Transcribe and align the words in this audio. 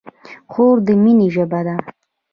خور 0.51 0.75
د 0.87 0.87
مینې 1.03 1.27
ژبه 1.35 1.59
ده. 1.67 1.75